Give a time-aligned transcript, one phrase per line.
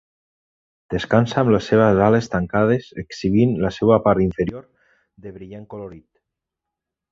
[0.93, 4.67] Descansa amb les seves ales tancades exhibint la seva part inferior
[5.27, 6.07] de brillant colorit.